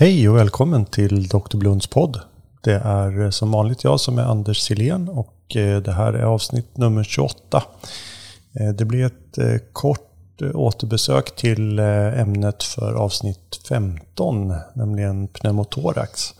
Hej 0.00 0.28
och 0.28 0.36
välkommen 0.36 0.84
till 0.84 1.28
Dr. 1.28 1.56
Blunds 1.56 1.86
podd. 1.86 2.20
Det 2.60 2.74
är 2.84 3.22
eh, 3.22 3.30
som 3.30 3.50
vanligt 3.50 3.84
jag 3.84 4.00
som 4.00 4.18
är 4.18 4.22
Anders 4.22 4.60
Silén 4.60 5.08
och 5.08 5.56
eh, 5.56 5.82
det 5.82 5.92
här 5.92 6.12
är 6.12 6.22
avsnitt 6.22 6.76
nummer 6.76 7.04
28. 7.04 7.62
Eh, 8.60 8.68
det 8.68 8.84
blir 8.84 9.06
ett 9.06 9.62
kort 9.72 10.42
återbesök 10.54 11.36
till 11.36 11.78
ämnet 11.78 12.62
för 12.62 12.94
avsnitt 12.94 13.60
15, 13.68 14.54
nämligen 14.74 15.28
pneumotorax. 15.28 16.34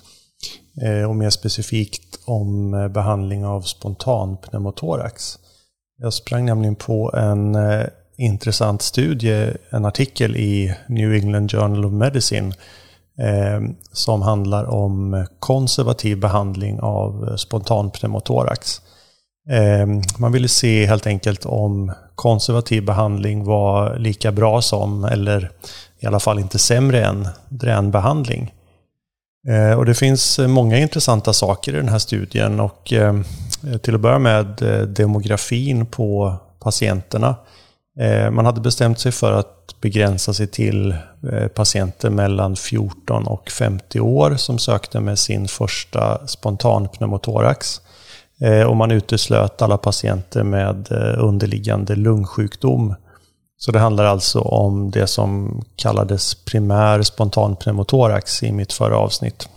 Och 1.09 1.17
mer 1.17 1.31
specifikt 1.31 2.19
om 2.25 2.71
behandling 2.95 3.47
av 3.47 3.61
spontan 3.61 4.37
pneumotorax. 4.37 5.39
Jag 5.99 6.13
sprang 6.13 6.45
nämligen 6.45 6.75
på 6.75 7.13
en 7.17 7.57
intressant 8.17 8.83
studie, 8.83 9.53
en 9.71 9.85
artikel 9.85 10.37
i 10.37 10.75
New 10.89 11.15
England 11.15 11.51
Journal 11.51 11.85
of 11.85 11.93
Medicine 11.93 12.55
Eh, 13.21 13.61
som 13.93 14.23
handlar 14.23 14.65
om 14.65 15.27
konservativ 15.39 16.21
behandling 16.21 16.81
av 16.81 17.37
spontan 17.37 17.91
pneumotorax. 17.91 18.81
Eh, 19.51 19.87
man 20.19 20.33
ville 20.33 20.49
se 20.49 20.87
helt 20.87 21.07
enkelt 21.07 21.47
om 21.47 21.93
konservativ 22.15 22.85
behandling 22.85 23.45
var 23.45 23.99
lika 23.99 24.33
bra 24.33 24.63
som, 24.63 25.05
eller 25.05 25.51
i 26.01 26.07
alla 26.07 26.21
fall 26.21 26.39
inte 26.39 26.59
sämre 26.59 27.05
än, 27.05 27.29
dränbehandling. 27.49 28.55
Eh, 29.49 29.79
och 29.79 29.87
det 29.87 29.95
finns 29.95 30.39
många 30.39 30.79
intressanta 30.79 31.33
saker 31.33 31.73
i 31.73 31.77
den 31.77 31.89
här 31.89 31.99
studien 31.99 32.61
och 32.61 32.93
eh, 32.93 33.21
till 33.83 33.95
att 33.95 34.01
börja 34.01 34.19
med 34.19 34.63
eh, 34.63 34.87
demografin 34.87 35.87
på 35.87 36.35
patienterna. 36.61 37.35
Eh, 37.99 38.31
man 38.31 38.47
hade 38.47 38.61
bestämt 38.61 38.99
sig 38.99 39.13
för 39.13 39.33
att 39.33 39.81
begränsa 39.81 40.35
sig 40.35 40.47
till 40.47 40.95
eh, 41.33 41.49
patienter 41.49 42.11
mellan 42.11 42.57
14 42.57 43.27
och 43.27 43.51
50 43.51 44.01
år 44.01 44.35
som 44.37 44.59
sökte 44.59 45.01
med 45.01 45.19
sin 45.19 45.49
första 45.49 46.27
spontan 46.27 46.89
pneumotorax. 46.89 47.81
Eh, 48.41 48.63
och 48.63 48.77
man 48.77 48.91
uteslöt 48.91 49.63
alla 49.63 49.79
patienter 49.79 50.43
med 50.43 50.93
underliggande 51.19 51.97
lungsjukdom. 51.97 52.95
Så 53.57 53.73
det 53.73 53.79
handlar 53.79 54.05
alltså 54.05 54.41
om 54.41 54.91
det 54.91 55.07
som 55.07 55.63
kallades 55.77 56.35
primär 56.35 57.03
spontan 57.03 57.57
pneumotorax 57.57 58.43
i 58.43 58.53
mitt 58.53 58.73
förra 58.73 58.97
avsnitt. 58.97 59.49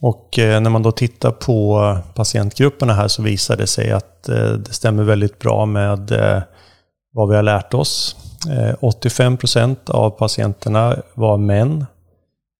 Och 0.00 0.28
när 0.36 0.70
man 0.70 0.82
då 0.82 0.92
tittar 0.92 1.30
på 1.30 1.98
patientgrupperna 2.14 2.94
här 2.94 3.08
så 3.08 3.22
visar 3.22 3.56
det 3.56 3.66
sig 3.66 3.90
att 3.90 4.22
det 4.22 4.72
stämmer 4.72 5.02
väldigt 5.02 5.38
bra 5.38 5.66
med 5.66 6.12
vad 7.12 7.28
vi 7.28 7.36
har 7.36 7.42
lärt 7.42 7.74
oss. 7.74 8.16
Eh, 8.50 8.74
85 8.80 9.36
procent 9.36 9.90
av 9.90 10.10
patienterna 10.10 10.96
var 11.14 11.36
män. 11.36 11.86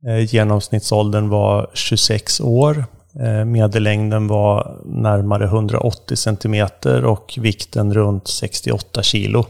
Eh, 0.06 0.34
genomsnittsåldern 0.34 1.28
var 1.28 1.70
26 1.74 2.40
år. 2.40 2.84
Eh, 3.20 3.44
medellängden 3.44 4.28
var 4.28 4.76
närmare 4.84 5.44
180 5.44 6.16
cm 6.16 6.66
och 7.04 7.38
vikten 7.40 7.94
runt 7.94 8.28
68 8.28 9.02
kilo. 9.02 9.44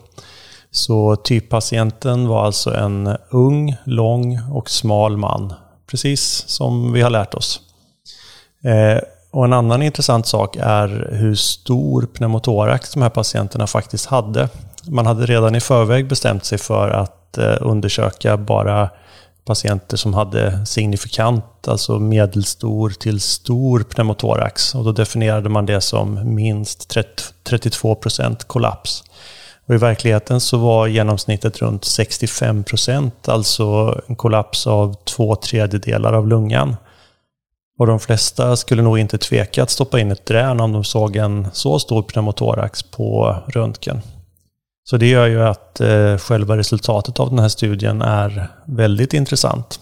Så 0.71 1.17
typpatienten 1.17 2.29
var 2.29 2.45
alltså 2.45 2.75
en 2.75 3.17
ung, 3.31 3.77
lång 3.85 4.41
och 4.53 4.71
smal 4.71 5.17
man. 5.17 5.55
Precis 5.91 6.45
som 6.49 6.93
vi 6.93 7.03
har 7.03 7.11
lärt 7.11 7.35
oss. 7.35 7.61
Och 9.31 9.45
en 9.45 9.53
annan 9.53 9.83
intressant 9.83 10.27
sak 10.27 10.57
är 10.61 11.09
hur 11.13 11.35
stor 11.35 12.07
pneumotorax 12.07 12.93
de 12.93 13.03
här 13.03 13.11
patienterna 13.11 13.67
faktiskt 13.67 14.07
hade. 14.07 14.49
Man 14.89 15.07
hade 15.07 15.27
redan 15.27 15.55
i 15.55 15.61
förväg 15.61 16.09
bestämt 16.09 16.45
sig 16.45 16.59
för 16.59 16.89
att 16.89 17.39
eh, 17.39 17.57
undersöka 17.61 18.37
bara 18.37 18.91
patienter 19.45 19.97
som 19.97 20.15
hade 20.15 20.67
signifikant, 20.67 21.69
alltså 21.69 21.99
medelstor 21.99 22.91
till 22.91 23.21
stor 23.21 23.83
pneumotorax. 23.83 24.75
Och 24.75 24.85
då 24.85 24.93
definierade 24.93 25.49
man 25.49 25.67
det 25.67 25.81
som 25.81 26.35
minst 26.35 26.97
32 27.45 27.95
procent 27.95 28.45
kollaps. 28.45 29.05
Och 29.67 29.75
I 29.75 29.79
verkligheten 29.79 30.41
så 30.41 30.59
var 30.59 30.87
genomsnittet 30.87 31.59
runt 31.59 31.85
65 31.85 32.65
procent, 32.65 33.29
alltså 33.29 34.01
en 34.07 34.17
kollaps 34.17 34.67
av 34.67 34.95
två 35.05 35.37
tredjedelar 35.37 36.13
av 36.13 36.29
lungan. 36.29 36.77
Och 37.79 37.87
de 37.87 38.01
flesta 38.01 38.57
skulle 38.57 38.83
nog 38.83 38.99
inte 38.99 39.19
tveka 39.19 39.63
att 39.63 39.71
stoppa 39.71 40.01
in 40.01 40.13
ett 40.13 40.27
drän 40.27 40.61
om 40.61 40.73
de 40.73 40.85
såg 40.85 41.17
en 41.17 41.49
så 41.53 41.79
stor 41.79 42.03
pneumotorax 42.03 42.83
på 42.83 43.37
röntgen. 43.47 44.01
Så 44.93 44.97
det 44.99 45.07
gör 45.07 45.27
ju 45.27 45.43
att 45.43 45.81
eh, 45.81 46.17
själva 46.17 46.57
resultatet 46.57 47.21
av 47.21 47.31
den 47.31 47.39
här 47.39 47.49
studien 47.49 48.03
är 48.03 48.49
väldigt 48.67 49.15
intressant. 49.15 49.81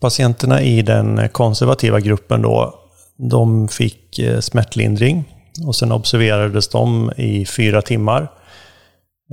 Patienterna 0.00 0.62
i 0.62 0.82
den 0.82 1.28
konservativa 1.28 2.00
gruppen 2.00 2.42
då, 2.42 2.74
de 3.16 3.68
fick 3.68 4.18
eh, 4.18 4.40
smärtlindring 4.40 5.24
och 5.66 5.76
sen 5.76 5.92
observerades 5.92 6.68
de 6.68 7.12
i 7.16 7.46
fyra 7.46 7.82
timmar. 7.82 8.32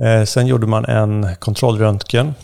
Eh, 0.04 0.24
sen 0.24 0.46
gjorde 0.46 0.66
man 0.66 0.84
en 0.84 1.36
kontrollröntgen. 1.38 2.34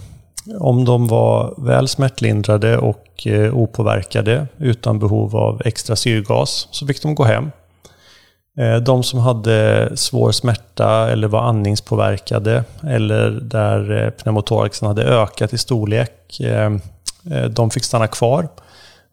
Om 0.61 0.85
de 0.85 1.09
var 1.09 1.55
väl 1.67 1.89
smärtlindrade 1.89 2.79
och 2.79 3.27
eh, 3.27 3.55
opåverkade 3.55 4.47
utan 4.59 4.99
behov 4.99 5.37
av 5.37 5.63
extra 5.65 5.97
syrgas 5.97 6.69
så 6.71 6.87
fick 6.87 7.03
de 7.03 7.15
gå 7.15 7.25
hem. 7.25 7.51
Eh, 8.59 8.77
de 8.77 9.03
som 9.03 9.21
hade 9.21 9.89
svår 9.97 10.33
smärta 10.33 11.11
eller 11.11 11.29
var 11.29 11.41
andningspåverkade 11.41 12.65
eller 12.83 13.31
där 13.31 14.05
eh, 14.05 14.11
pneumotoraxen 14.11 14.89
hade 14.89 15.05
ökat 15.05 15.53
i 15.53 15.59
storlek, 15.59 16.41
eh, 16.41 16.71
de 17.51 17.71
fick 17.71 17.85
stanna 17.85 18.07
kvar. 18.07 18.49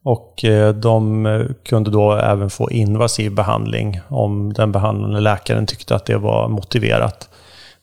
Och 0.04 0.46
de 0.76 1.48
kunde 1.66 1.92
då 1.92 2.14
även 2.14 2.50
få 2.50 2.72
invasiv 2.72 3.36
behandling 3.36 4.00
om 4.08 4.54
den 4.54 4.72
behandlande 4.72 5.20
läkaren 5.20 5.66
tyckte 5.66 5.96
att 5.96 6.06
det 6.06 6.18
var 6.18 6.48
motiverat. 6.48 7.30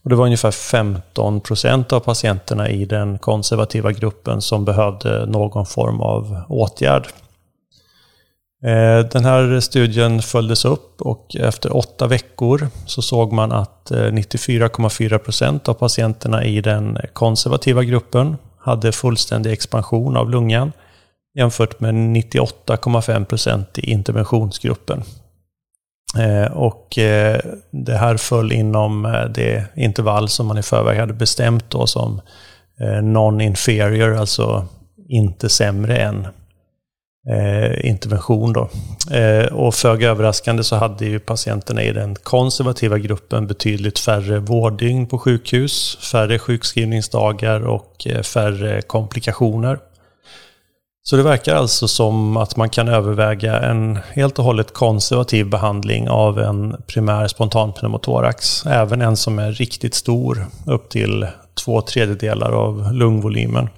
Och 0.04 0.10
det 0.10 0.16
var 0.16 0.24
ungefär 0.24 0.50
15 0.50 1.40
procent 1.40 1.92
av 1.92 2.00
patienterna 2.00 2.68
i 2.68 2.84
den 2.84 3.18
konservativa 3.18 3.92
gruppen 3.92 4.40
som 4.40 4.64
behövde 4.64 5.26
någon 5.26 5.66
form 5.66 6.00
av 6.00 6.40
åtgärd. 6.48 7.06
Eh, 8.66 8.98
den 8.98 9.24
här 9.24 9.60
studien 9.60 10.22
följdes 10.22 10.64
upp 10.64 11.02
och 11.02 11.36
efter 11.36 11.76
åtta 11.76 12.06
veckor 12.06 12.68
så 12.86 13.02
såg 13.02 13.32
man 13.32 13.52
att 13.52 13.90
eh, 13.90 13.96
94,4% 13.96 15.68
av 15.68 15.74
patienterna 15.74 16.44
i 16.44 16.60
den 16.60 16.98
konservativa 17.12 17.84
gruppen 17.84 18.36
hade 18.58 18.92
fullständig 18.92 19.52
expansion 19.52 20.16
av 20.16 20.30
lungan 20.30 20.72
jämfört 21.38 21.80
med 21.80 21.94
98,5% 21.94 23.64
i 23.74 23.90
interventionsgruppen. 23.90 25.02
Eh, 26.18 26.52
och 26.52 26.88
det 27.70 27.96
här 27.96 28.16
föll 28.16 28.52
inom 28.52 29.02
det 29.34 29.64
intervall 29.76 30.28
som 30.28 30.46
man 30.46 30.58
i 30.58 30.62
förväg 30.62 30.98
hade 30.98 31.12
bestämt 31.12 31.70
då 31.70 31.86
som 31.86 32.20
non-inferior, 33.02 34.16
alltså 34.16 34.66
inte 35.08 35.48
sämre 35.48 35.96
än 35.96 36.26
eh, 37.30 37.90
intervention. 37.90 38.52
Då. 38.52 38.68
Eh, 39.16 39.46
och 39.46 39.74
föga 39.74 40.10
överraskande 40.10 40.64
så 40.64 40.76
hade 40.76 41.04
ju 41.04 41.18
patienterna 41.18 41.82
i 41.82 41.92
den 41.92 42.14
konservativa 42.14 42.98
gruppen 42.98 43.46
betydligt 43.46 43.98
färre 43.98 44.38
vårddygn 44.38 45.06
på 45.06 45.18
sjukhus, 45.18 45.98
färre 46.12 46.38
sjukskrivningsdagar 46.38 47.66
och 47.66 48.06
eh, 48.06 48.22
färre 48.22 48.82
komplikationer. 48.82 49.78
Så 51.02 51.16
det 51.16 51.22
verkar 51.22 51.56
alltså 51.56 51.88
som 51.88 52.36
att 52.36 52.56
man 52.56 52.68
kan 52.68 52.88
överväga 52.88 53.60
en 53.60 53.98
helt 54.12 54.38
och 54.38 54.44
hållet 54.44 54.72
konservativ 54.72 55.50
behandling 55.50 56.08
av 56.08 56.38
en 56.38 56.76
primär 56.86 57.28
spontanpneumotorax, 57.28 58.66
även 58.66 59.02
en 59.02 59.16
som 59.16 59.38
är 59.38 59.52
riktigt 59.52 59.94
stor, 59.94 60.46
upp 60.66 60.88
till 60.88 61.26
två 61.64 61.80
tredjedelar 61.80 62.52
av 62.52 62.94
lungvolymen. 62.94 63.68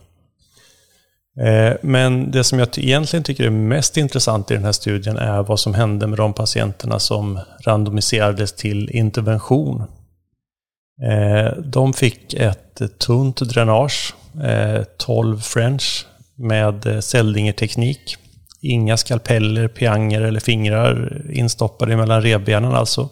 Eh, 1.40 1.76
men 1.82 2.30
det 2.30 2.44
som 2.44 2.58
jag 2.58 2.78
egentligen 2.78 3.24
tycker 3.24 3.44
är 3.44 3.50
mest 3.50 3.96
intressant 3.96 4.50
i 4.50 4.54
den 4.54 4.64
här 4.64 4.72
studien 4.72 5.16
är 5.16 5.42
vad 5.42 5.60
som 5.60 5.74
hände 5.74 6.06
med 6.06 6.18
de 6.18 6.32
patienterna 6.32 6.98
som 6.98 7.40
randomiserades 7.64 8.52
till 8.52 8.90
intervention. 8.90 9.82
Eh, 11.02 11.58
de 11.64 11.92
fick 11.92 12.34
ett 12.34 12.98
tunt 12.98 13.36
dränage, 13.36 14.14
eh, 14.44 14.82
12 14.96 15.40
French, 15.40 16.06
med 16.36 17.04
celllingerteknik. 17.04 18.16
Inga 18.60 18.96
skalpeller, 18.96 19.68
pianger 19.68 20.20
eller 20.20 20.40
fingrar 20.40 21.22
instoppade 21.32 21.96
mellan 21.96 22.22
revbenen 22.22 22.74
alltså. 22.74 23.08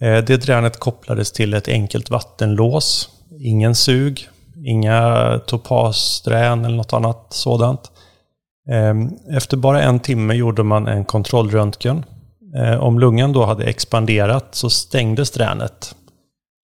Det 0.00 0.42
dränet 0.42 0.78
kopplades 0.78 1.32
till 1.32 1.54
ett 1.54 1.68
enkelt 1.68 2.10
vattenlås. 2.10 3.08
Ingen 3.40 3.74
sug, 3.74 4.28
Inga 4.66 5.40
topassträn 5.46 6.64
eller 6.64 6.76
något 6.76 6.92
annat 6.92 7.26
sådant. 7.30 7.90
Ehm, 8.70 9.10
efter 9.30 9.56
bara 9.56 9.82
en 9.82 10.00
timme 10.00 10.34
gjorde 10.34 10.62
man 10.62 10.86
en 10.86 11.04
kontrollröntgen. 11.04 12.04
Ehm, 12.56 12.80
om 12.80 12.98
lungan 12.98 13.32
då 13.32 13.44
hade 13.44 13.64
expanderat 13.64 14.46
så 14.50 14.70
stängdes 14.70 15.30
dränet. 15.30 15.94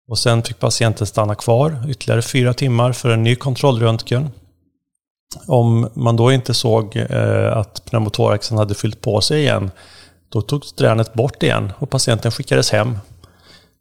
Och 0.07 0.19
sen 0.19 0.44
fick 0.44 0.60
patienten 0.60 1.07
stanna 1.07 1.36
kvar 1.36 1.86
ytterligare 1.90 2.22
fyra 2.22 2.54
timmar 2.54 2.92
för 2.92 3.10
en 3.10 3.24
ny 3.24 3.36
kontrollröntgen. 3.36 4.30
Om 5.48 5.90
man 5.94 6.16
då 6.16 6.31
inte 6.31 6.54
såg 6.54 6.95
eh, 6.95 7.57
att 7.57 7.86
pneumotoraxen 7.86 8.57
hade 8.57 8.75
fyllt 8.75 9.01
på 9.01 9.22
sig 9.22 9.42
igen, 9.42 9.72
då 10.30 10.42
togs 10.42 10.74
dränet 10.74 11.13
bort 11.13 11.44
igen 11.44 11.74
och 11.80 11.90
patienten 11.90 12.31
skickades 12.31 12.72
hem. 12.72 12.98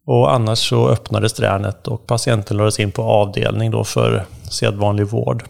Och 0.07 0.35
annars 0.35 0.69
så 0.69 0.89
öppnades 0.89 1.33
dränet 1.33 1.89
och 1.89 2.07
patienten 2.07 2.57
lades 2.57 2.81
in 2.81 2.93
på 2.93 3.03
avdelning 3.03 3.71
då 3.71 3.85
för 3.85 4.25
sedvanlig 4.51 5.07
vård. 5.07 5.45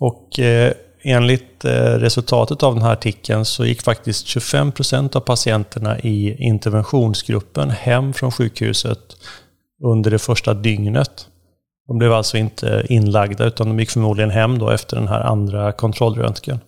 Och 0.00 0.38
eh, 0.40 0.72
enligt 1.02 1.64
eh, 1.64 1.70
resultatet 1.72 2.62
av 2.62 2.74
den 2.74 2.82
här 2.82 2.92
artikeln 2.92 3.44
så 3.44 3.66
gick 3.66 3.82
faktiskt 3.82 4.26
25 4.26 4.72
procent 4.72 5.16
av 5.16 5.20
patienterna 5.20 5.98
i 5.98 6.36
interventionsgruppen 6.44 7.70
hem 7.70 8.12
från 8.12 8.30
sjukhuset 8.30 9.16
under 9.84 10.10
det 10.10 10.18
första 10.18 10.54
dygnet. 10.54 11.26
De 11.86 11.98
blev 11.98 12.12
alltså 12.12 12.36
inte 12.36 12.86
inlagda 12.88 13.44
utan 13.44 13.68
de 13.68 13.80
gick 13.80 13.90
förmodligen 13.90 14.30
hem 14.30 14.58
då 14.58 14.70
efter 14.70 14.96
den 14.96 15.08
här 15.08 15.20
andra 15.20 15.72
kontrollröntgen. 15.72 16.60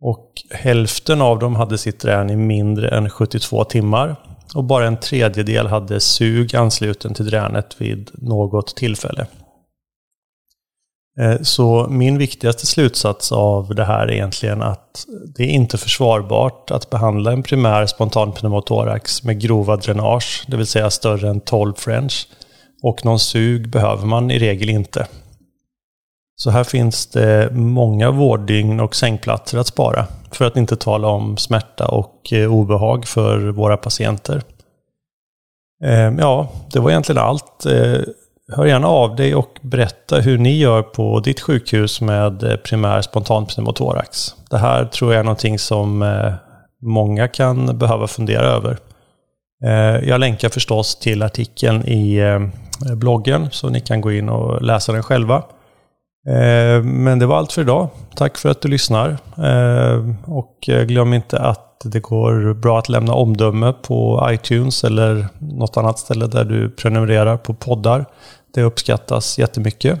Och 0.00 0.32
hälften 0.50 1.20
av 1.20 1.38
dem 1.38 1.56
hade 1.56 1.78
sitt 1.78 2.00
drän 2.00 2.30
i 2.30 2.36
mindre 2.36 2.88
än 2.88 3.10
72 3.10 3.64
timmar 3.64 4.16
och 4.54 4.64
bara 4.64 4.86
en 4.86 5.00
tredjedel 5.00 5.66
hade 5.66 6.00
sug 6.00 6.56
ansluten 6.56 7.14
till 7.14 7.26
dränet 7.26 7.80
vid 7.80 8.10
något 8.14 8.76
tillfälle. 8.76 9.26
Eh, 11.20 11.42
så 11.42 11.86
min 11.90 12.18
viktigaste 12.18 12.66
slutsats 12.66 13.32
av 13.32 13.74
det 13.74 13.84
här 13.84 14.08
är 14.08 14.12
egentligen 14.12 14.62
att 14.62 15.06
det 15.36 15.42
är 15.42 15.48
inte 15.48 15.78
försvarbart 15.78 16.70
att 16.70 16.90
behandla 16.90 17.32
en 17.32 17.42
primär 17.42 17.86
spontan 17.86 18.32
pneumotorax 18.32 19.22
med 19.22 19.40
grova 19.40 19.76
dränage, 19.76 20.44
det 20.48 20.56
vill 20.56 20.66
säga 20.66 20.90
större 20.90 21.28
än 21.28 21.40
12 21.40 21.74
French. 21.74 22.28
Och 22.82 23.04
någon 23.04 23.18
sug 23.18 23.68
behöver 23.68 24.06
man 24.06 24.30
i 24.30 24.38
regel 24.38 24.70
inte. 24.70 25.06
Så 26.36 26.50
här 26.50 26.64
finns 26.64 27.06
det 27.06 27.50
många 27.52 28.10
vårddygn 28.10 28.80
och 28.80 28.96
sängplatser 28.96 29.58
att 29.58 29.66
spara. 29.66 30.06
För 30.36 30.44
att 30.44 30.56
inte 30.56 30.76
tala 30.76 31.08
om 31.08 31.36
smärta 31.36 31.86
och 31.86 32.32
eh, 32.32 32.54
obehag 32.54 33.06
för 33.06 33.38
våra 33.38 33.76
patienter. 33.76 34.42
Ehm, 35.84 36.18
ja, 36.18 36.48
det 36.72 36.80
var 36.80 36.90
egentligen 36.90 37.22
allt. 37.22 37.66
Eh, 37.66 38.00
hör 38.56 38.66
gärna 38.66 38.88
av 38.88 39.16
dig 39.16 39.34
och 39.34 39.58
berätta 39.60 40.20
hur 40.20 40.38
ni 40.38 40.58
gör 40.58 40.82
på 40.82 41.20
ditt 41.20 41.40
sjukhus 41.40 42.00
med 42.00 42.42
eh, 42.42 42.56
primär 42.56 42.56
primär 42.56 43.02
spontanpneumotorax. 43.02 44.34
Det 44.50 44.58
här 44.58 44.84
tror 44.84 45.12
jag 45.12 45.20
är 45.20 45.24
någonting 45.24 45.58
som 45.58 46.04
många 46.82 47.28
kan 47.28 47.78
behöva 47.78 48.06
fundera 48.06 48.46
över. 48.46 48.78
Jag 50.02 50.20
länkar 50.20 50.48
förstås 50.48 50.96
till 50.96 51.22
artikeln 51.22 51.82
i 51.82 52.20
bloggen 52.96 53.48
så 53.50 53.68
ni 53.68 53.80
kan 53.80 54.00
gå 54.00 54.12
in 54.12 54.28
och 54.28 54.62
läsa 54.62 54.92
den 54.92 55.02
själva. 55.02 55.42
Eh, 56.26 56.82
men 56.82 57.18
det 57.18 57.26
var 57.26 57.38
allt 57.38 57.52
för 57.52 57.62
idag. 57.62 57.88
Tack 58.14 58.38
för 58.38 58.48
att 58.48 58.60
du 58.60 58.68
lyssnar. 58.68 59.08
Eh, 59.36 60.14
och 60.24 60.68
eh, 60.68 60.84
glöm 60.84 61.12
inte 61.14 61.38
att 61.38 61.80
det 61.84 62.00
går 62.00 62.54
bra 62.54 62.78
att 62.78 62.88
lämna 62.88 63.14
omdöme 63.14 63.72
på 63.72 64.28
iTunes 64.32 64.84
eller 64.84 65.26
något 65.38 65.76
annat 65.76 65.98
ställe 65.98 66.26
där 66.26 66.44
du 66.44 66.70
prenumererar 66.70 67.36
på 67.36 67.54
poddar. 67.54 68.04
Det 68.54 68.62
uppskattas 68.62 69.38
jättemycket. 69.38 70.00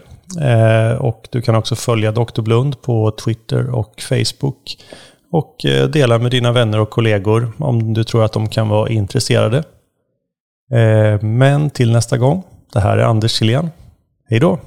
Och 0.98 1.28
du 1.30 1.42
kan 1.42 1.54
också 1.54 1.74
följa 1.74 2.12
Dr. 2.12 2.42
Blund 2.42 2.82
på 2.82 3.10
Twitter 3.24 3.70
och 3.74 3.94
Facebook. 4.08 4.76
Och 5.32 5.56
dela 5.92 6.18
med 6.18 6.30
dina 6.30 6.52
vänner 6.52 6.80
och 6.80 6.90
kollegor 6.90 7.52
om 7.58 7.94
du 7.94 8.04
tror 8.04 8.24
att 8.24 8.32
de 8.32 8.48
kan 8.48 8.68
vara 8.68 8.88
intresserade. 8.88 9.64
Men 11.20 11.70
till 11.70 11.92
nästa 11.92 12.18
gång. 12.18 12.42
Det 12.72 12.80
här 12.80 12.98
är 12.98 13.04
Anders 13.04 13.32
Silén. 13.32 13.70
Hej 14.28 14.40
då! 14.40 14.58